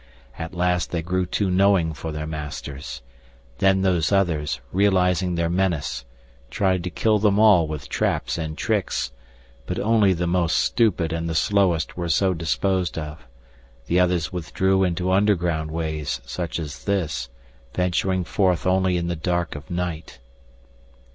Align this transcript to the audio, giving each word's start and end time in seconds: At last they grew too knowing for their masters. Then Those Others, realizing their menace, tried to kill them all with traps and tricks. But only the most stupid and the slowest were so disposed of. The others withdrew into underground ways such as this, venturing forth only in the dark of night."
At 0.39 0.55
last 0.55 0.89
they 0.89 1.03
grew 1.03 1.27
too 1.27 1.51
knowing 1.51 1.93
for 1.93 2.11
their 2.11 2.25
masters. 2.25 3.03
Then 3.59 3.83
Those 3.83 4.11
Others, 4.11 4.59
realizing 4.71 5.35
their 5.35 5.47
menace, 5.47 6.05
tried 6.49 6.83
to 6.85 6.89
kill 6.89 7.19
them 7.19 7.37
all 7.37 7.67
with 7.67 7.87
traps 7.87 8.35
and 8.35 8.57
tricks. 8.57 9.11
But 9.67 9.77
only 9.77 10.13
the 10.13 10.25
most 10.25 10.55
stupid 10.57 11.13
and 11.13 11.29
the 11.29 11.35
slowest 11.35 11.97
were 11.97 12.09
so 12.09 12.33
disposed 12.33 12.97
of. 12.97 13.27
The 13.85 13.99
others 13.99 14.33
withdrew 14.33 14.83
into 14.83 15.11
underground 15.11 15.69
ways 15.69 16.19
such 16.25 16.57
as 16.57 16.85
this, 16.85 17.29
venturing 17.75 18.23
forth 18.23 18.65
only 18.65 18.97
in 18.97 19.05
the 19.05 19.15
dark 19.15 19.53
of 19.53 19.69
night." 19.69 20.17